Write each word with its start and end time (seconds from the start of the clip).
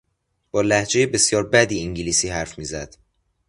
با 0.51 0.61
لهجهی 0.61 1.05
بسیار 1.05 1.47
بدی 1.49 1.81
انگلیسی 1.81 2.29
حرف 2.29 2.57
میزد. 2.59 2.95